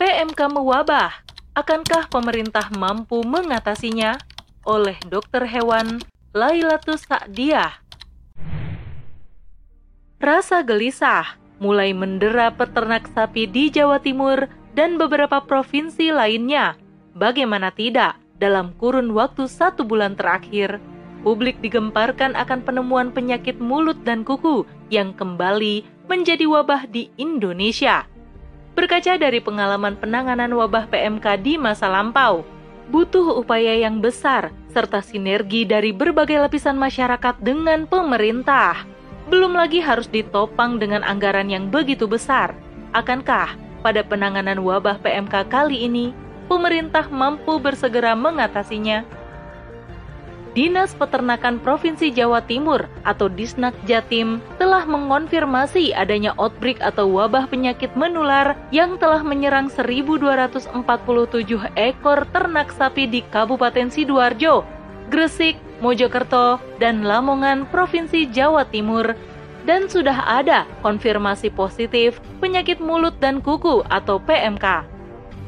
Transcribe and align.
PMK 0.00 0.56
mewabah. 0.56 1.12
Akankah 1.52 2.08
pemerintah 2.08 2.72
mampu 2.72 3.20
mengatasinya? 3.20 4.16
Oleh 4.64 4.96
dokter 5.04 5.44
hewan 5.44 6.00
Lailatus 6.32 7.04
Sa'diah. 7.04 7.84
Rasa 10.16 10.64
gelisah 10.64 11.36
mulai 11.60 11.92
mendera 11.92 12.48
peternak 12.48 13.12
sapi 13.12 13.44
di 13.44 13.68
Jawa 13.68 14.00
Timur 14.00 14.48
dan 14.72 14.96
beberapa 14.96 15.44
provinsi 15.44 16.16
lainnya. 16.16 16.80
Bagaimana 17.12 17.68
tidak, 17.68 18.16
dalam 18.40 18.72
kurun 18.80 19.12
waktu 19.12 19.52
satu 19.52 19.84
bulan 19.84 20.16
terakhir, 20.16 20.80
publik 21.20 21.60
digemparkan 21.60 22.32
akan 22.40 22.64
penemuan 22.64 23.12
penyakit 23.12 23.60
mulut 23.60 24.00
dan 24.08 24.24
kuku 24.24 24.64
yang 24.88 25.12
kembali 25.12 25.84
menjadi 26.08 26.48
wabah 26.48 26.88
di 26.88 27.12
Indonesia. 27.20 28.08
Berkaca 28.78 29.18
dari 29.18 29.42
pengalaman 29.42 29.98
penanganan 29.98 30.54
wabah 30.54 30.86
PMK 30.88 31.42
di 31.42 31.54
masa 31.58 31.90
lampau, 31.90 32.46
butuh 32.90 33.38
upaya 33.38 33.74
yang 33.78 33.98
besar 33.98 34.54
serta 34.70 35.02
sinergi 35.02 35.66
dari 35.66 35.90
berbagai 35.90 36.38
lapisan 36.38 36.78
masyarakat 36.78 37.38
dengan 37.42 37.86
pemerintah. 37.90 38.86
Belum 39.26 39.54
lagi 39.54 39.78
harus 39.82 40.06
ditopang 40.10 40.78
dengan 40.78 41.02
anggaran 41.06 41.50
yang 41.50 41.70
begitu 41.70 42.06
besar. 42.06 42.54
Akankah 42.90 43.54
pada 43.82 44.02
penanganan 44.02 44.62
wabah 44.62 44.98
PMK 45.02 45.50
kali 45.50 45.86
ini, 45.86 46.10
pemerintah 46.50 47.06
mampu 47.10 47.58
bersegera 47.62 48.18
mengatasinya? 48.18 49.06
Dinas 50.50 50.98
Peternakan 50.98 51.62
Provinsi 51.62 52.10
Jawa 52.10 52.42
Timur 52.42 52.90
atau 53.06 53.30
Disnak 53.30 53.70
Jatim 53.86 54.42
telah 54.58 54.82
mengonfirmasi 54.82 55.94
adanya 55.94 56.34
outbreak 56.42 56.82
atau 56.82 57.06
wabah 57.06 57.46
penyakit 57.46 57.94
menular 57.94 58.58
yang 58.74 58.98
telah 58.98 59.22
menyerang 59.22 59.70
1.247 59.70 60.74
ekor 61.78 62.18
ternak 62.34 62.74
sapi 62.74 63.06
di 63.06 63.22
Kabupaten 63.30 63.94
Sidoarjo, 63.94 64.66
Gresik, 65.06 65.54
Mojokerto, 65.78 66.58
dan 66.82 67.06
Lamongan, 67.06 67.70
Provinsi 67.70 68.26
Jawa 68.26 68.66
Timur. 68.66 69.14
Dan 69.62 69.86
sudah 69.86 70.24
ada 70.26 70.66
konfirmasi 70.82 71.52
positif 71.54 72.18
penyakit 72.42 72.82
mulut 72.82 73.14
dan 73.22 73.38
kuku 73.38 73.86
atau 73.86 74.18
PMK. 74.18 74.82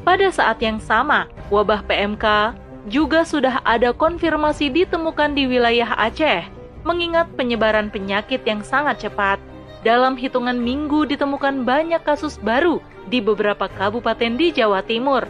Pada 0.02 0.28
saat 0.30 0.62
yang 0.62 0.78
sama, 0.78 1.26
wabah 1.50 1.82
PMK 1.88 2.54
juga 2.90 3.22
sudah 3.22 3.62
ada 3.62 3.94
konfirmasi 3.94 4.72
ditemukan 4.72 5.38
di 5.38 5.46
wilayah 5.46 5.94
Aceh, 5.94 6.46
mengingat 6.82 7.30
penyebaran 7.38 7.92
penyakit 7.92 8.42
yang 8.42 8.66
sangat 8.66 9.06
cepat. 9.06 9.38
Dalam 9.82 10.14
hitungan 10.14 10.62
minggu 10.62 11.10
ditemukan 11.10 11.66
banyak 11.66 12.02
kasus 12.06 12.38
baru 12.38 12.78
di 13.10 13.18
beberapa 13.18 13.66
kabupaten 13.66 14.38
di 14.38 14.54
Jawa 14.54 14.82
Timur. 14.86 15.26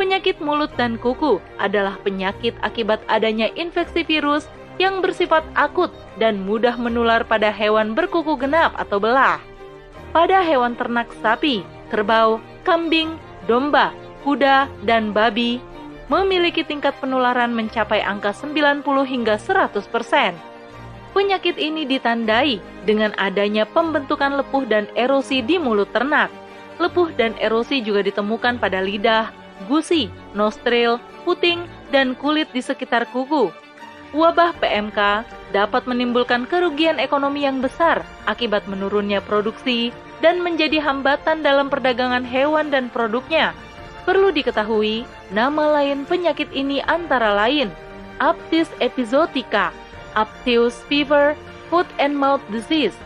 Penyakit 0.00 0.40
mulut 0.40 0.72
dan 0.76 1.00
kuku 1.00 1.40
adalah 1.56 1.96
penyakit 2.04 2.52
akibat 2.60 3.00
adanya 3.08 3.48
infeksi 3.56 4.04
virus 4.04 4.48
yang 4.76 5.00
bersifat 5.00 5.44
akut 5.56 5.88
dan 6.20 6.44
mudah 6.44 6.76
menular 6.76 7.24
pada 7.24 7.48
hewan 7.48 7.96
berkuku 7.96 8.36
genap 8.36 8.76
atau 8.76 9.00
belah. 9.00 9.40
Pada 10.12 10.40
hewan 10.44 10.76
ternak 10.76 11.08
sapi, 11.20 11.64
kerbau, 11.88 12.40
kambing, 12.64 13.16
domba, 13.48 13.92
kuda, 14.24 14.68
dan 14.84 15.12
babi 15.16 15.60
memiliki 16.06 16.62
tingkat 16.62 16.94
penularan 17.02 17.50
mencapai 17.50 18.02
angka 18.02 18.30
90 18.30 18.82
hingga 19.06 19.34
100 19.38 19.86
persen. 19.90 20.32
Penyakit 21.16 21.56
ini 21.56 21.88
ditandai 21.88 22.60
dengan 22.84 23.16
adanya 23.16 23.64
pembentukan 23.64 24.36
lepuh 24.36 24.68
dan 24.68 24.84
erosi 24.94 25.40
di 25.40 25.56
mulut 25.56 25.88
ternak. 25.90 26.28
Lepuh 26.76 27.08
dan 27.16 27.32
erosi 27.40 27.80
juga 27.80 28.04
ditemukan 28.04 28.60
pada 28.60 28.84
lidah, 28.84 29.32
gusi, 29.64 30.12
nostril, 30.36 31.00
puting, 31.24 31.64
dan 31.88 32.12
kulit 32.12 32.52
di 32.52 32.60
sekitar 32.60 33.08
kuku. 33.08 33.48
Wabah 34.12 34.54
PMK 34.60 35.24
dapat 35.56 35.88
menimbulkan 35.88 36.44
kerugian 36.46 37.00
ekonomi 37.00 37.48
yang 37.48 37.64
besar 37.64 38.04
akibat 38.28 38.68
menurunnya 38.68 39.24
produksi 39.24 39.90
dan 40.20 40.44
menjadi 40.44 40.84
hambatan 40.84 41.40
dalam 41.40 41.72
perdagangan 41.72 42.22
hewan 42.28 42.68
dan 42.68 42.92
produknya 42.92 43.56
Perlu 44.06 44.30
diketahui, 44.30 45.02
nama 45.34 45.82
lain 45.82 46.06
penyakit 46.06 46.46
ini 46.54 46.78
antara 46.86 47.34
lain 47.34 47.74
Aptis 48.16 48.70
epizootica, 48.80 49.74
Aptius 50.16 50.80
fever, 50.88 51.36
foot 51.68 51.84
and 52.00 52.16
mouth 52.16 52.40
disease. 52.48 52.96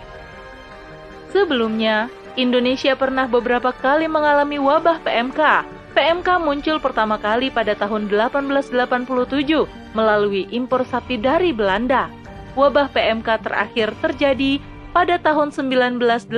Sebelumnya, 1.34 2.06
Indonesia 2.38 2.94
pernah 2.94 3.26
beberapa 3.26 3.74
kali 3.74 4.06
mengalami 4.06 4.62
wabah 4.62 5.02
PMK. 5.02 5.66
PMK 5.90 6.28
muncul 6.38 6.78
pertama 6.78 7.18
kali 7.18 7.50
pada 7.50 7.74
tahun 7.74 8.06
1887 8.06 9.66
melalui 9.98 10.46
impor 10.54 10.86
sapi 10.86 11.18
dari 11.18 11.50
Belanda. 11.50 12.06
Wabah 12.54 12.86
PMK 12.94 13.42
terakhir 13.42 13.90
terjadi 13.98 14.62
pada 14.94 15.18
tahun 15.18 15.50
1983 15.50 16.30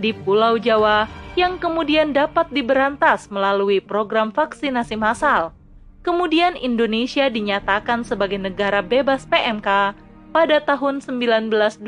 di 0.00 0.10
Pulau 0.12 0.60
Jawa 0.60 1.08
yang 1.38 1.62
kemudian 1.62 2.10
dapat 2.10 2.50
diberantas 2.50 3.30
melalui 3.30 3.78
program 3.78 4.34
vaksinasi 4.34 4.98
massal. 4.98 5.54
Kemudian 6.02 6.58
Indonesia 6.58 7.30
dinyatakan 7.30 8.02
sebagai 8.02 8.42
negara 8.42 8.82
bebas 8.82 9.22
PMK 9.30 9.94
pada 10.34 10.56
tahun 10.66 10.98
1986 10.98 11.78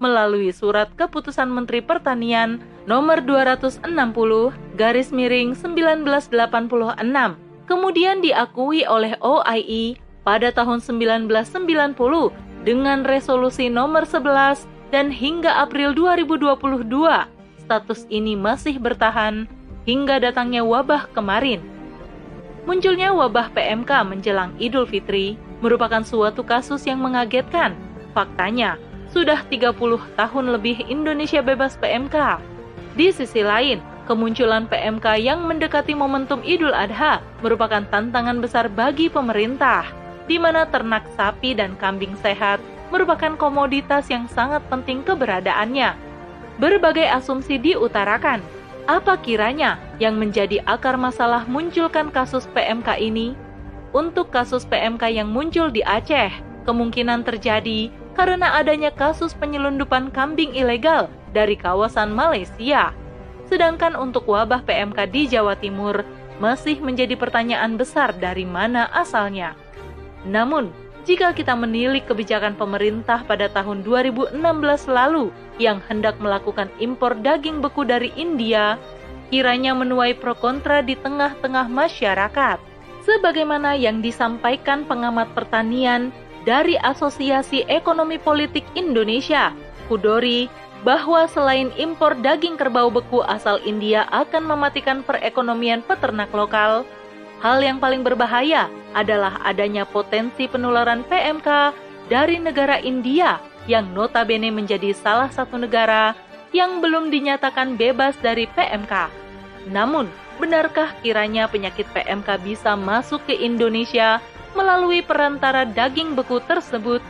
melalui 0.00 0.50
surat 0.50 0.90
keputusan 0.98 1.46
Menteri 1.46 1.78
Pertanian 1.84 2.58
nomor 2.90 3.22
260 3.22 3.84
garis 4.74 5.12
miring 5.12 5.52
1986 5.54 6.32
kemudian 7.68 8.24
diakui 8.24 8.82
oleh 8.88 9.14
OIE 9.20 10.00
pada 10.24 10.50
tahun 10.50 10.80
1990 10.82 11.94
dengan 12.64 13.04
resolusi 13.04 13.68
nomor 13.68 14.08
11 14.08 14.64
dan 14.90 15.12
hingga 15.12 15.52
April 15.62 15.92
2022 15.94 17.39
status 17.70 18.02
ini 18.10 18.34
masih 18.34 18.82
bertahan 18.82 19.46
hingga 19.86 20.18
datangnya 20.18 20.66
wabah 20.66 21.06
kemarin. 21.14 21.62
Munculnya 22.66 23.14
wabah 23.14 23.54
PMK 23.54 24.10
menjelang 24.10 24.50
Idul 24.58 24.90
Fitri 24.90 25.38
merupakan 25.62 26.02
suatu 26.02 26.42
kasus 26.42 26.82
yang 26.82 26.98
mengagetkan. 26.98 27.78
Faktanya, 28.10 28.74
sudah 29.14 29.46
30 29.46 29.78
tahun 30.18 30.46
lebih 30.50 30.82
Indonesia 30.90 31.38
bebas 31.38 31.78
PMK. 31.78 32.42
Di 32.98 33.14
sisi 33.14 33.46
lain, 33.46 33.78
kemunculan 34.10 34.66
PMK 34.66 35.22
yang 35.22 35.46
mendekati 35.46 35.94
momentum 35.94 36.42
Idul 36.42 36.74
Adha 36.74 37.22
merupakan 37.38 37.86
tantangan 37.86 38.42
besar 38.42 38.66
bagi 38.66 39.06
pemerintah, 39.06 39.86
di 40.26 40.42
mana 40.42 40.66
ternak 40.66 41.06
sapi 41.14 41.54
dan 41.54 41.78
kambing 41.78 42.18
sehat 42.18 42.58
merupakan 42.90 43.38
komoditas 43.38 44.10
yang 44.10 44.26
sangat 44.26 44.58
penting 44.66 45.06
keberadaannya 45.06 46.09
berbagai 46.60 47.08
asumsi 47.08 47.56
diutarakan. 47.56 48.44
Apa 48.84 49.16
kiranya 49.18 49.80
yang 49.96 50.20
menjadi 50.20 50.60
akar 50.68 51.00
masalah 51.00 51.48
munculkan 51.48 52.12
kasus 52.12 52.44
PMK 52.52 53.00
ini? 53.00 53.32
Untuk 53.90 54.30
kasus 54.30 54.62
PMK 54.68 55.10
yang 55.10 55.32
muncul 55.32 55.72
di 55.72 55.82
Aceh, 55.82 56.30
kemungkinan 56.68 57.26
terjadi 57.26 57.90
karena 58.14 58.54
adanya 58.60 58.92
kasus 58.92 59.32
penyelundupan 59.34 60.12
kambing 60.12 60.52
ilegal 60.54 61.08
dari 61.32 61.56
kawasan 61.56 62.12
Malaysia. 62.12 62.92
Sedangkan 63.50 63.98
untuk 63.98 64.30
wabah 64.30 64.62
PMK 64.62 64.98
di 65.10 65.26
Jawa 65.26 65.58
Timur 65.58 66.06
masih 66.38 66.78
menjadi 66.78 67.18
pertanyaan 67.18 67.74
besar 67.74 68.14
dari 68.14 68.46
mana 68.46 68.86
asalnya. 68.94 69.58
Namun, 70.22 70.70
jika 71.08 71.32
kita 71.32 71.56
menilik 71.56 72.04
kebijakan 72.04 72.52
pemerintah 72.60 73.24
pada 73.24 73.48
tahun 73.48 73.80
2016 73.82 74.36
lalu 74.88 75.32
yang 75.56 75.80
hendak 75.88 76.20
melakukan 76.20 76.68
impor 76.76 77.16
daging 77.16 77.64
beku 77.64 77.88
dari 77.88 78.12
India, 78.20 78.76
kiranya 79.32 79.72
menuai 79.72 80.12
pro 80.18 80.36
kontra 80.36 80.84
di 80.84 80.98
tengah-tengah 80.98 81.70
masyarakat. 81.72 82.58
Sebagaimana 83.00 83.80
yang 83.80 84.04
disampaikan 84.04 84.84
pengamat 84.84 85.32
pertanian 85.32 86.12
dari 86.44 86.76
Asosiasi 86.76 87.64
Ekonomi 87.64 88.20
Politik 88.20 88.64
Indonesia, 88.76 89.56
Kudori, 89.88 90.52
bahwa 90.84 91.28
selain 91.28 91.68
impor 91.76 92.16
daging 92.20 92.56
kerbau 92.56 92.88
beku 92.88 93.20
asal 93.24 93.60
India 93.64 94.08
akan 94.12 94.48
mematikan 94.48 95.00
perekonomian 95.04 95.84
peternak 95.84 96.28
lokal, 96.32 96.84
Hal 97.40 97.64
yang 97.64 97.80
paling 97.80 98.04
berbahaya 98.04 98.68
adalah 98.92 99.40
adanya 99.48 99.88
potensi 99.88 100.44
penularan 100.44 101.00
PMK 101.08 101.72
dari 102.12 102.36
negara 102.36 102.76
India 102.84 103.40
yang 103.64 103.96
notabene 103.96 104.52
menjadi 104.52 104.92
salah 104.92 105.32
satu 105.32 105.56
negara 105.56 106.12
yang 106.52 106.84
belum 106.84 107.08
dinyatakan 107.08 107.80
bebas 107.80 108.12
dari 108.20 108.44
PMK. 108.44 109.08
Namun, 109.72 110.12
benarkah 110.36 110.92
kiranya 111.00 111.48
penyakit 111.48 111.88
PMK 111.96 112.44
bisa 112.44 112.76
masuk 112.76 113.24
ke 113.24 113.32
Indonesia 113.32 114.20
melalui 114.52 115.00
perantara 115.00 115.64
daging 115.64 116.12
beku 116.12 116.44
tersebut? 116.44 117.00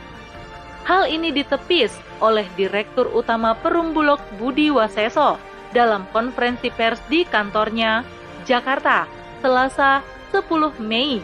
Hal 0.87 1.11
ini 1.11 1.35
ditepis 1.35 1.91
oleh 2.23 2.47
Direktur 2.55 3.11
Utama 3.11 3.51
Perumbulok 3.59 4.23
Budi 4.39 4.71
Waseso 4.71 5.35
dalam 5.75 6.07
konferensi 6.15 6.71
pers 6.71 7.03
di 7.11 7.27
kantornya, 7.27 8.05
Jakarta, 8.47 9.05
Selasa 9.41 10.20
10 10.31 10.79
Mei. 10.79 11.19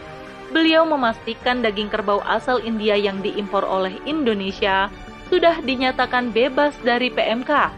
Beliau 0.48 0.84
memastikan 0.88 1.60
daging 1.60 1.92
kerbau 1.92 2.24
asal 2.24 2.60
India 2.64 2.96
yang 2.96 3.20
diimpor 3.20 3.64
oleh 3.64 3.96
Indonesia 4.08 4.88
sudah 5.28 5.60
dinyatakan 5.60 6.32
bebas 6.32 6.72
dari 6.80 7.12
PMK. 7.12 7.72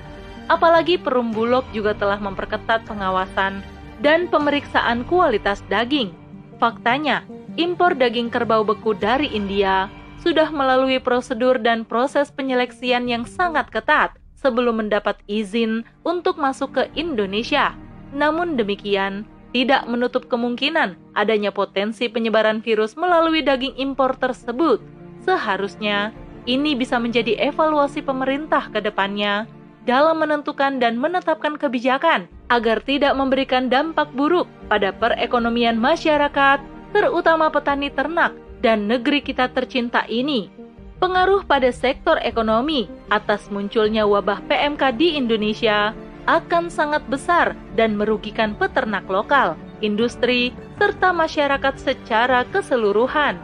Apalagi 0.50 0.98
Perum 0.98 1.30
Bulog 1.30 1.66
juga 1.74 1.94
telah 1.94 2.18
memperketat 2.18 2.86
pengawasan 2.86 3.62
dan 4.02 4.26
pemeriksaan 4.30 5.06
kualitas 5.06 5.62
daging. 5.66 6.10
Faktanya, 6.58 7.26
impor 7.54 7.94
daging 7.94 8.30
kerbau 8.30 8.66
beku 8.66 8.94
dari 8.94 9.30
India 9.30 9.90
sudah 10.20 10.52
melalui 10.52 11.00
prosedur 11.00 11.56
dan 11.56 11.88
proses 11.88 12.28
penyeleksian 12.28 13.08
yang 13.08 13.24
sangat 13.24 13.72
ketat 13.72 14.14
sebelum 14.36 14.84
mendapat 14.84 15.16
izin 15.28 15.84
untuk 16.04 16.36
masuk 16.36 16.76
ke 16.76 16.82
Indonesia. 16.96 17.72
Namun 18.12 18.58
demikian, 18.58 19.24
tidak 19.50 19.87
menutup 19.91 20.31
kemungkinan 20.31 20.94
adanya 21.19 21.50
potensi 21.50 22.06
penyebaran 22.06 22.62
virus 22.62 22.94
melalui 22.94 23.43
daging 23.43 23.75
impor 23.79 24.14
tersebut. 24.14 24.79
Seharusnya, 25.26 26.14
ini 26.47 26.79
bisa 26.79 26.97
menjadi 26.97 27.37
evaluasi 27.50 28.00
pemerintah 28.00 28.70
ke 28.70 28.81
depannya 28.81 29.44
dalam 29.85 30.23
menentukan 30.23 30.79
dan 30.79 30.97
menetapkan 30.97 31.58
kebijakan 31.58 32.31
agar 32.49 32.82
tidak 32.82 33.12
memberikan 33.19 33.67
dampak 33.67 34.08
buruk 34.14 34.47
pada 34.70 34.94
perekonomian 34.94 35.76
masyarakat, 35.76 36.62
terutama 36.94 37.50
petani 37.50 37.91
ternak 37.91 38.35
dan 38.61 38.87
negeri 38.87 39.25
kita 39.25 39.50
tercinta 39.50 40.05
ini 40.06 40.61
pengaruh 41.00 41.43
pada 41.49 41.73
sektor 41.73 42.20
ekonomi 42.20 42.87
atas 43.08 43.49
munculnya 43.49 44.05
wabah 44.05 44.44
PMK 44.47 44.82
di 45.00 45.17
Indonesia 45.17 45.97
akan 46.30 46.70
sangat 46.70 47.02
besar 47.10 47.58
dan 47.74 47.98
merugikan 47.98 48.54
peternak 48.54 49.02
lokal, 49.10 49.58
industri, 49.82 50.54
serta 50.78 51.10
masyarakat 51.10 51.74
secara 51.74 52.46
keseluruhan. 52.54 53.34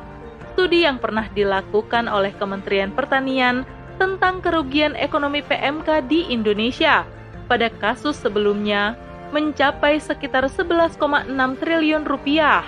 Studi 0.54 0.86
yang 0.86 1.02
pernah 1.02 1.26
dilakukan 1.34 2.06
oleh 2.06 2.30
Kementerian 2.38 2.94
Pertanian 2.94 3.66
tentang 3.98 4.38
kerugian 4.38 4.94
ekonomi 4.94 5.42
PMK 5.42 6.06
di 6.06 6.30
Indonesia 6.30 7.02
pada 7.50 7.66
kasus 7.68 8.14
sebelumnya 8.16 8.94
mencapai 9.34 9.98
sekitar 9.98 10.46
11,6 10.46 11.26
triliun 11.58 12.06
rupiah. 12.06 12.62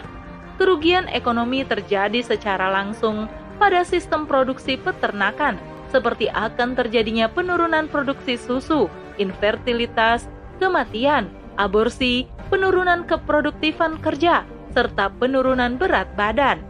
Kerugian 0.58 1.06
ekonomi 1.14 1.62
terjadi 1.62 2.18
secara 2.26 2.66
langsung 2.74 3.30
pada 3.62 3.86
sistem 3.86 4.26
produksi 4.26 4.74
peternakan, 4.74 5.54
seperti 5.94 6.26
akan 6.28 6.74
terjadinya 6.74 7.30
penurunan 7.30 7.86
produksi 7.86 8.34
susu, 8.34 8.90
infertilitas, 9.18 10.26
kematian, 10.62 11.30
aborsi, 11.58 12.26
penurunan 12.48 13.04
keproduktifan 13.04 13.98
kerja, 14.00 14.46
serta 14.72 15.12
penurunan 15.18 15.76
berat 15.76 16.08
badan, 16.14 16.62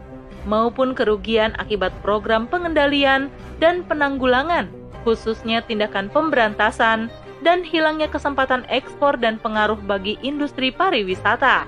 maupun 0.49 0.97
kerugian 0.97 1.55
akibat 1.61 1.93
program 2.01 2.49
pengendalian 2.49 3.29
dan 3.61 3.85
penanggulangan, 3.85 4.67
khususnya 5.05 5.63
tindakan 5.63 6.09
pemberantasan 6.11 7.07
dan 7.39 7.63
hilangnya 7.63 8.11
kesempatan 8.11 8.67
ekspor 8.67 9.15
dan 9.15 9.39
pengaruh 9.39 9.79
bagi 9.87 10.19
industri 10.19 10.73
pariwisata. 10.73 11.63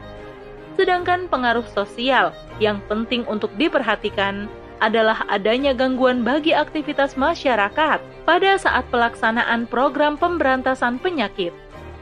Sedangkan 0.76 1.28
pengaruh 1.28 1.68
sosial 1.72 2.32
yang 2.60 2.80
penting 2.88 3.28
untuk 3.28 3.52
diperhatikan 3.56 4.48
adalah 4.82 5.24
adanya 5.30 5.72
gangguan 5.72 6.26
bagi 6.26 6.52
aktivitas 6.52 7.14
masyarakat 7.14 8.02
pada 8.26 8.52
saat 8.58 8.84
pelaksanaan 8.90 9.70
program 9.70 10.18
pemberantasan 10.18 10.98
penyakit, 10.98 11.54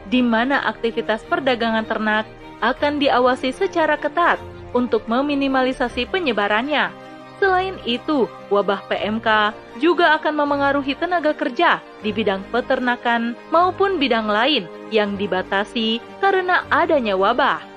di 0.07 0.23
mana 0.23 0.63
aktivitas 0.65 1.21
perdagangan 1.27 1.85
ternak 1.85 2.25
akan 2.63 2.97
diawasi 2.97 3.51
secara 3.51 3.99
ketat 3.99 4.39
untuk 4.71 5.05
meminimalisasi 5.11 6.07
penyebarannya. 6.07 6.91
Selain 7.39 7.79
itu, 7.87 8.27
wabah 8.51 8.83
PMK 8.91 9.55
juga 9.79 10.19
akan 10.19 10.43
memengaruhi 10.43 10.91
tenaga 10.99 11.31
kerja 11.31 11.79
di 12.03 12.11
bidang 12.11 12.43
peternakan 12.51 13.31
maupun 13.47 13.95
bidang 13.95 14.27
lain 14.27 14.67
yang 14.91 15.15
dibatasi 15.15 16.03
karena 16.19 16.67
adanya 16.67 17.15
wabah. 17.15 17.68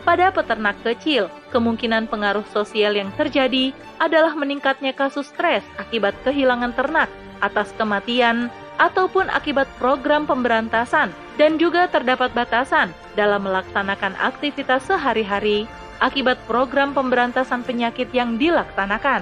Pada 0.00 0.32
peternak 0.32 0.80
kecil, 0.80 1.28
kemungkinan 1.52 2.08
pengaruh 2.08 2.44
sosial 2.50 2.96
yang 2.96 3.12
terjadi 3.20 3.76
adalah 4.00 4.32
meningkatnya 4.32 4.96
kasus 4.96 5.28
stres 5.28 5.60
akibat 5.76 6.16
kehilangan 6.24 6.72
ternak 6.72 7.12
atas 7.44 7.72
kematian 7.76 8.48
ataupun 8.80 9.28
akibat 9.28 9.68
program 9.76 10.24
pemberantasan 10.24 11.12
dan 11.36 11.60
juga 11.60 11.84
terdapat 11.92 12.32
batasan 12.32 12.96
dalam 13.12 13.44
melaksanakan 13.44 14.16
aktivitas 14.16 14.88
sehari-hari 14.88 15.68
akibat 16.00 16.40
program 16.48 16.96
pemberantasan 16.96 17.60
penyakit 17.60 18.08
yang 18.16 18.40
dilaksanakan. 18.40 19.20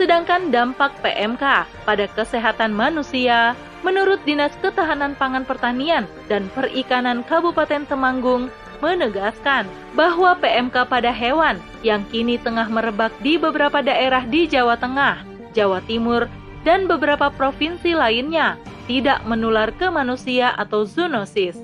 Sedangkan 0.00 0.50
dampak 0.50 0.96
PMK 1.04 1.68
pada 1.84 2.04
kesehatan 2.16 2.72
manusia 2.72 3.52
menurut 3.84 4.18
Dinas 4.24 4.56
Ketahanan 4.58 5.14
Pangan 5.14 5.44
Pertanian 5.44 6.08
dan 6.26 6.48
Perikanan 6.56 7.22
Kabupaten 7.28 7.84
Temanggung 7.86 8.48
menegaskan 8.84 9.64
bahwa 9.96 10.36
PMK 10.36 10.84
pada 10.92 11.08
hewan 11.08 11.56
yang 11.80 12.04
kini 12.12 12.36
tengah 12.36 12.68
merebak 12.68 13.16
di 13.24 13.40
beberapa 13.40 13.80
daerah 13.80 14.28
di 14.28 14.44
Jawa 14.44 14.76
Tengah, 14.76 15.24
Jawa 15.56 15.80
Timur, 15.88 16.28
dan 16.68 16.84
beberapa 16.84 17.32
provinsi 17.32 17.96
lainnya 17.96 18.60
tidak 18.84 19.24
menular 19.24 19.72
ke 19.72 19.88
manusia 19.88 20.52
atau 20.60 20.84
zoonosis. 20.84 21.56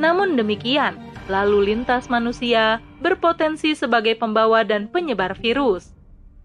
Namun 0.00 0.40
demikian, 0.40 0.96
lalu 1.28 1.72
lintas 1.72 2.08
manusia 2.08 2.80
berpotensi 3.04 3.76
sebagai 3.76 4.16
pembawa 4.16 4.64
dan 4.64 4.88
penyebar 4.88 5.36
virus. 5.36 5.92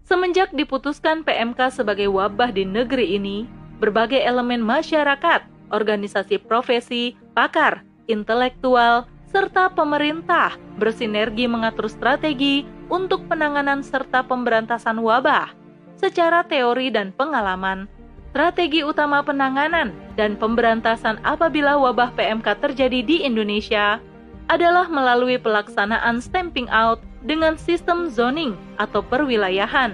Semenjak 0.04 0.52
diputuskan 0.52 1.24
PMK 1.24 1.72
sebagai 1.72 2.08
wabah 2.12 2.52
di 2.52 2.64
negeri 2.64 3.16
ini, 3.16 3.44
berbagai 3.80 4.20
elemen 4.20 4.60
masyarakat, 4.60 5.44
organisasi 5.68 6.40
profesi, 6.40 7.12
pakar, 7.36 7.84
intelektual, 8.08 9.04
serta 9.28 9.68
pemerintah 9.72 10.56
bersinergi 10.80 11.44
mengatur 11.44 11.86
strategi 11.92 12.64
untuk 12.88 13.28
penanganan 13.28 13.84
serta 13.84 14.24
pemberantasan 14.24 14.96
wabah. 15.04 15.52
Secara 16.00 16.46
teori 16.46 16.88
dan 16.88 17.12
pengalaman, 17.12 17.84
strategi 18.32 18.80
utama 18.80 19.20
penanganan 19.20 19.92
dan 20.16 20.38
pemberantasan 20.40 21.20
apabila 21.26 21.76
wabah 21.76 22.16
PMK 22.16 22.46
terjadi 22.64 23.00
di 23.04 23.16
Indonesia 23.26 24.00
adalah 24.48 24.88
melalui 24.88 25.36
pelaksanaan 25.36 26.24
stamping 26.24 26.70
out 26.72 27.04
dengan 27.20 27.60
sistem 27.60 28.08
zoning 28.08 28.56
atau 28.80 29.04
perwilayahan, 29.04 29.92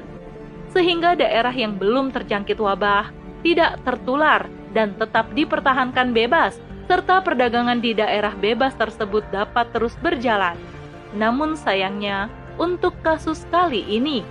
sehingga 0.70 1.18
daerah 1.18 1.50
yang 1.50 1.74
belum 1.74 2.14
terjangkit 2.14 2.60
wabah 2.62 3.10
tidak 3.42 3.82
tertular 3.82 4.46
dan 4.76 4.94
tetap 4.94 5.26
dipertahankan 5.34 6.14
bebas 6.14 6.60
serta 6.84 7.24
perdagangan 7.24 7.80
di 7.80 7.96
daerah 7.96 8.32
bebas 8.36 8.76
tersebut 8.76 9.24
dapat 9.32 9.70
terus 9.72 9.96
berjalan. 10.04 10.56
Namun 11.16 11.56
sayangnya, 11.56 12.28
untuk 12.60 12.94
kasus 13.02 13.46
kali 13.48 13.82
ini, 13.88 14.22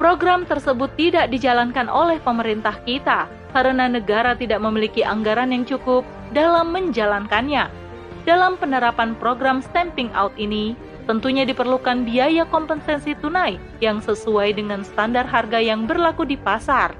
program 0.00 0.48
tersebut 0.48 0.90
tidak 0.96 1.28
dijalankan 1.28 1.86
oleh 1.86 2.18
pemerintah 2.20 2.76
kita 2.84 3.28
karena 3.52 3.90
negara 3.90 4.32
tidak 4.34 4.62
memiliki 4.62 5.04
anggaran 5.04 5.52
yang 5.52 5.64
cukup 5.66 6.02
dalam 6.32 6.72
menjalankannya. 6.72 7.68
Dalam 8.28 8.60
penerapan 8.60 9.16
program 9.16 9.64
stamping 9.64 10.12
out 10.12 10.32
ini, 10.36 10.76
tentunya 11.08 11.48
diperlukan 11.48 12.04
biaya 12.04 12.44
kompensasi 12.46 13.16
tunai 13.18 13.56
yang 13.80 13.98
sesuai 13.98 14.54
dengan 14.60 14.84
standar 14.84 15.24
harga 15.24 15.58
yang 15.58 15.88
berlaku 15.88 16.28
di 16.28 16.36
pasar. 16.36 16.92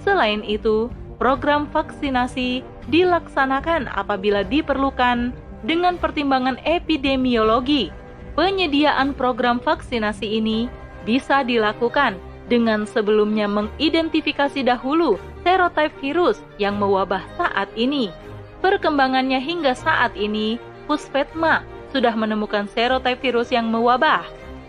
Selain 0.00 0.40
itu, 0.42 0.88
program 1.20 1.68
vaksinasi 1.70 2.64
dilaksanakan 2.90 3.90
apabila 3.90 4.46
diperlukan 4.46 5.34
dengan 5.66 5.98
pertimbangan 5.98 6.60
epidemiologi. 6.62 7.90
Penyediaan 8.36 9.16
program 9.16 9.56
vaksinasi 9.58 10.38
ini 10.38 10.68
bisa 11.08 11.40
dilakukan 11.40 12.20
dengan 12.46 12.84
sebelumnya 12.84 13.48
mengidentifikasi 13.48 14.60
dahulu 14.62 15.16
serotype 15.42 15.94
virus 16.04 16.44
yang 16.60 16.76
mewabah 16.76 17.24
saat 17.40 17.72
ini. 17.74 18.12
Perkembangannya 18.60 19.40
hingga 19.40 19.72
saat 19.72 20.12
ini, 20.18 20.60
Puspetma 20.86 21.66
sudah 21.90 22.14
menemukan 22.14 22.68
serotype 22.70 23.18
virus 23.24 23.50
yang 23.50 23.72
mewabah. 23.72 24.22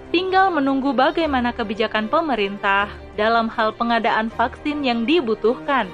Tinggal 0.10 0.50
menunggu 0.56 0.96
bagaimana 0.96 1.52
kebijakan 1.52 2.08
pemerintah 2.08 2.88
dalam 3.20 3.52
hal 3.52 3.76
pengadaan 3.76 4.32
vaksin 4.32 4.80
yang 4.82 5.04
dibutuhkan. 5.04 5.92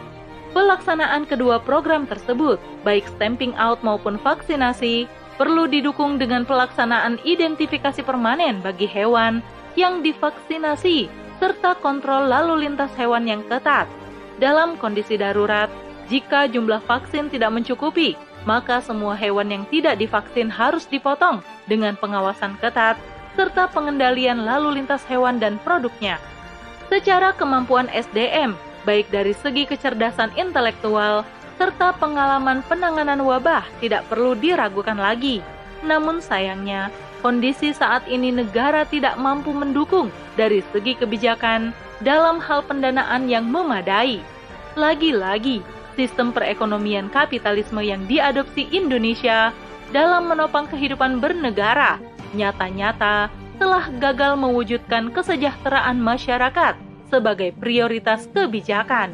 Pelaksanaan 0.53 1.25
kedua 1.25 1.57
program 1.57 2.05
tersebut, 2.05 2.61
baik 2.85 3.09
stamping 3.17 3.57
out 3.57 3.81
maupun 3.81 4.21
vaksinasi, 4.21 5.09
perlu 5.41 5.65
didukung 5.65 6.21
dengan 6.21 6.45
pelaksanaan 6.45 7.17
identifikasi 7.25 8.05
permanen 8.05 8.61
bagi 8.61 8.85
hewan 8.85 9.41
yang 9.73 10.05
divaksinasi 10.05 11.09
serta 11.41 11.73
kontrol 11.81 12.29
lalu 12.29 12.69
lintas 12.69 12.93
hewan 12.93 13.25
yang 13.25 13.41
ketat. 13.49 13.89
Dalam 14.37 14.77
kondisi 14.77 15.17
darurat, 15.17 15.73
jika 16.05 16.45
jumlah 16.45 16.85
vaksin 16.85 17.33
tidak 17.33 17.49
mencukupi, 17.49 18.13
maka 18.45 18.77
semua 18.77 19.17
hewan 19.17 19.49
yang 19.49 19.65
tidak 19.73 19.97
divaksin 19.97 20.53
harus 20.53 20.85
dipotong 20.85 21.41
dengan 21.65 21.97
pengawasan 21.97 22.59
ketat 22.61 22.99
serta 23.33 23.65
pengendalian 23.73 24.45
lalu 24.45 24.77
lintas 24.77 25.01
hewan 25.09 25.41
dan 25.41 25.57
produknya. 25.65 26.21
Secara 26.93 27.33
kemampuan 27.33 27.89
SDM, 27.89 28.53
baik 28.83 29.11
dari 29.11 29.31
segi 29.35 29.67
kecerdasan 29.67 30.31
intelektual 30.35 31.27
serta 31.57 31.95
pengalaman 31.97 32.65
penanganan 32.65 33.23
wabah 33.23 33.63
tidak 33.79 34.03
perlu 34.11 34.35
diragukan 34.35 34.97
lagi. 34.97 35.39
Namun 35.83 36.23
sayangnya, 36.23 36.89
kondisi 37.19 37.75
saat 37.75 38.07
ini 38.07 38.31
negara 38.31 38.87
tidak 38.87 39.19
mampu 39.19 39.51
mendukung 39.51 40.11
dari 40.39 40.63
segi 40.71 40.95
kebijakan 40.95 41.75
dalam 42.03 42.39
hal 42.39 42.63
pendanaan 42.63 43.27
yang 43.27 43.47
memadai. 43.47 44.19
Lagi-lagi, 44.73 45.61
sistem 45.93 46.33
perekonomian 46.33 47.07
kapitalisme 47.13 47.79
yang 47.83 48.03
diadopsi 48.09 48.67
Indonesia 48.73 49.53
dalam 49.93 50.25
menopang 50.25 50.65
kehidupan 50.65 51.21
bernegara 51.21 52.01
nyata-nyata 52.33 53.29
telah 53.61 53.85
gagal 54.01 54.33
mewujudkan 54.33 55.13
kesejahteraan 55.13 56.01
masyarakat 56.01 56.73
sebagai 57.13 57.53
prioritas 57.53 58.25
kebijakan. 58.33 59.13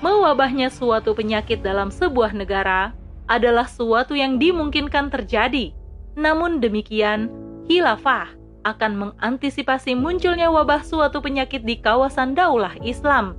Mewabahnya 0.00 0.72
suatu 0.72 1.12
penyakit 1.12 1.60
dalam 1.60 1.92
sebuah 1.92 2.32
negara 2.32 2.96
adalah 3.28 3.68
suatu 3.68 4.16
yang 4.16 4.40
dimungkinkan 4.40 5.12
terjadi. 5.12 5.76
Namun 6.16 6.64
demikian, 6.64 7.28
khilafah 7.68 8.32
akan 8.64 8.92
mengantisipasi 9.12 9.92
munculnya 9.92 10.48
wabah 10.48 10.80
suatu 10.80 11.20
penyakit 11.20 11.68
di 11.68 11.76
kawasan 11.76 12.32
daulah 12.32 12.72
Islam 12.80 13.36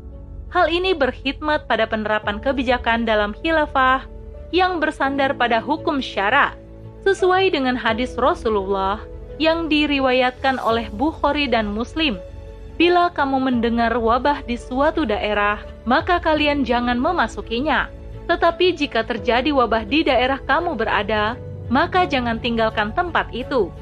Hal 0.47 0.71
ini 0.71 0.95
berkhidmat 0.95 1.67
pada 1.67 1.83
penerapan 1.83 2.39
kebijakan 2.39 3.03
dalam 3.03 3.35
khilafah 3.35 4.07
yang 4.55 4.79
bersandar 4.79 5.35
pada 5.35 5.59
hukum 5.59 5.99
syara, 5.99 6.55
sesuai 7.03 7.51
dengan 7.51 7.75
hadis 7.75 8.15
Rasulullah 8.15 9.03
yang 9.43 9.67
diriwayatkan 9.67 10.55
oleh 10.63 10.87
Bukhari 10.95 11.51
dan 11.51 11.67
Muslim. 11.67 12.15
Bila 12.77 13.09
kamu 13.09 13.41
mendengar 13.41 13.89
wabah 13.97 14.45
di 14.45 14.53
suatu 14.53 15.01
daerah, 15.01 15.65
maka 15.81 16.21
kalian 16.21 16.61
jangan 16.61 17.01
memasukinya. 17.01 17.89
Tetapi 18.29 18.77
jika 18.77 19.01
terjadi 19.01 19.49
wabah 19.49 19.81
di 19.81 20.05
daerah 20.05 20.37
kamu 20.37 20.77
berada, 20.77 21.33
maka 21.73 22.05
jangan 22.05 22.37
tinggalkan 22.37 22.93
tempat 22.93 23.33
itu. 23.33 23.73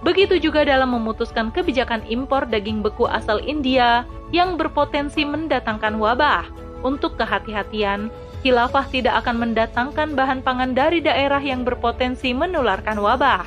Begitu 0.00 0.40
juga 0.40 0.64
dalam 0.64 0.96
memutuskan 0.96 1.52
kebijakan 1.52 2.08
impor 2.08 2.48
daging 2.48 2.80
beku 2.80 3.04
asal 3.04 3.36
India 3.44 4.08
yang 4.32 4.56
berpotensi 4.56 5.28
mendatangkan 5.28 6.00
wabah. 6.00 6.48
Untuk 6.80 7.20
kehati-hatian, 7.20 8.08
khilafah 8.40 8.86
tidak 8.88 9.24
akan 9.24 9.44
mendatangkan 9.44 10.16
bahan 10.16 10.40
pangan 10.40 10.72
dari 10.72 11.04
daerah 11.04 11.42
yang 11.42 11.68
berpotensi 11.68 12.32
menularkan 12.32 12.96
wabah. 12.96 13.44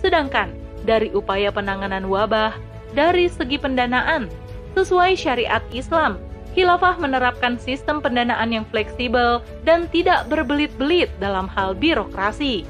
Sedangkan 0.00 0.54
dari 0.86 1.10
upaya 1.10 1.50
penanganan 1.50 2.06
wabah, 2.06 2.54
dari 2.96 3.28
segi 3.28 3.60
pendanaan, 3.60 4.28
sesuai 4.76 5.18
syariat 5.18 5.64
Islam, 5.74 6.20
khilafah 6.54 6.96
menerapkan 6.98 7.60
sistem 7.60 8.02
pendanaan 8.02 8.50
yang 8.50 8.66
fleksibel 8.68 9.44
dan 9.62 9.86
tidak 9.92 10.26
berbelit-belit 10.26 11.12
dalam 11.22 11.46
hal 11.46 11.76
birokrasi. 11.76 12.64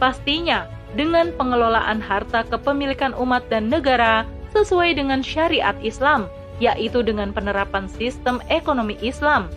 Pastinya, 0.00 0.66
dengan 0.98 1.30
pengelolaan 1.38 2.02
harta 2.02 2.42
kepemilikan 2.48 3.14
umat 3.14 3.46
dan 3.46 3.70
negara 3.70 4.26
sesuai 4.50 4.98
dengan 4.98 5.22
syariat 5.22 5.76
Islam, 5.80 6.26
yaitu 6.58 7.00
dengan 7.00 7.30
penerapan 7.30 7.86
sistem 7.86 8.42
ekonomi 8.50 8.98
Islam. 9.00 9.48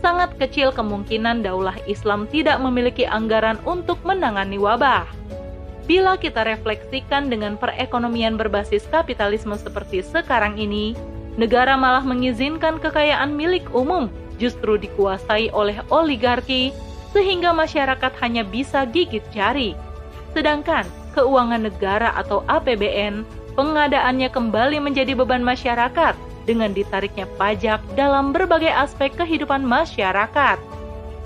Sangat 0.00 0.36
kecil 0.38 0.70
kemungkinan 0.70 1.42
daulah 1.42 1.76
Islam 1.90 2.30
tidak 2.30 2.62
memiliki 2.62 3.08
anggaran 3.08 3.58
untuk 3.66 3.98
menangani 4.06 4.60
wabah. 4.60 5.08
Bila 5.86 6.18
kita 6.18 6.42
refleksikan 6.42 7.30
dengan 7.30 7.54
perekonomian 7.54 8.34
berbasis 8.34 8.82
kapitalisme 8.90 9.54
seperti 9.54 10.02
sekarang 10.02 10.58
ini, 10.58 10.98
negara 11.38 11.78
malah 11.78 12.02
mengizinkan 12.02 12.82
kekayaan 12.82 13.38
milik 13.38 13.62
umum 13.70 14.10
justru 14.34 14.74
dikuasai 14.82 15.54
oleh 15.54 15.78
oligarki 15.94 16.74
sehingga 17.14 17.54
masyarakat 17.54 18.12
hanya 18.18 18.42
bisa 18.42 18.82
gigit 18.90 19.22
jari. 19.30 19.78
Sedangkan 20.34 20.82
keuangan 21.14 21.70
negara 21.70 22.10
atau 22.18 22.42
APBN 22.50 23.22
pengadaannya 23.54 24.26
kembali 24.28 24.82
menjadi 24.82 25.14
beban 25.14 25.46
masyarakat 25.46 26.18
dengan 26.50 26.74
ditariknya 26.74 27.30
pajak 27.38 27.78
dalam 27.94 28.34
berbagai 28.34 28.74
aspek 28.74 29.14
kehidupan 29.14 29.62
masyarakat. 29.62 30.58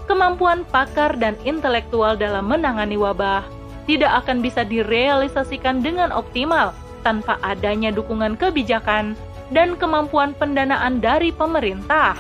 Kemampuan 0.05 0.69
pakar 0.69 1.17
dan 1.17 1.33
intelektual 1.49 2.13
dalam 2.13 2.45
menangani 2.45 3.01
wabah 3.01 3.60
tidak 3.85 4.25
akan 4.25 4.45
bisa 4.45 4.65
direalisasikan 4.67 5.81
dengan 5.81 6.13
optimal 6.13 6.77
tanpa 7.01 7.41
adanya 7.41 7.89
dukungan 7.89 8.37
kebijakan 8.37 9.17
dan 9.51 9.75
kemampuan 9.77 10.37
pendanaan 10.37 11.01
dari 11.01 11.33
pemerintah. 11.33 12.15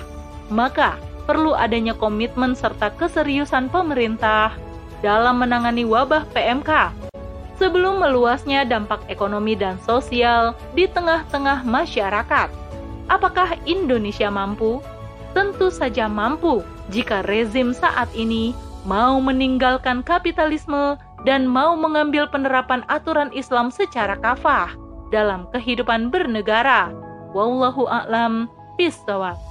Maka, 0.50 0.98
perlu 1.28 1.54
adanya 1.54 1.94
komitmen 1.94 2.58
serta 2.58 2.90
keseriusan 2.96 3.70
pemerintah 3.70 4.56
dalam 5.00 5.38
menangani 5.38 5.86
wabah 5.86 6.26
PMK 6.34 7.00
sebelum 7.60 8.00
meluasnya 8.00 8.64
dampak 8.64 9.04
ekonomi 9.12 9.52
dan 9.52 9.76
sosial 9.84 10.56
di 10.72 10.88
tengah-tengah 10.88 11.60
masyarakat. 11.62 12.48
Apakah 13.12 13.60
Indonesia 13.68 14.32
mampu? 14.32 14.80
Tentu 15.36 15.70
saja 15.70 16.10
mampu 16.10 16.64
jika 16.90 17.22
rezim 17.22 17.70
saat 17.70 18.10
ini 18.16 18.56
mau 18.82 19.20
meninggalkan 19.20 20.02
kapitalisme 20.02 20.98
dan 21.28 21.44
mau 21.44 21.76
mengambil 21.76 22.24
penerapan 22.30 22.86
aturan 22.88 23.28
Islam 23.36 23.68
secara 23.68 24.16
kafah 24.20 24.72
dalam 25.12 25.50
kehidupan 25.52 26.08
bernegara. 26.08 26.94
Wallahu 27.36 27.86
a'lam 27.90 28.48
bishawab. 28.78 29.49